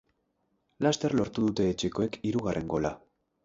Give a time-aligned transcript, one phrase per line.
[0.85, 2.97] Laster lortu dute etxekoek hirugarren gola.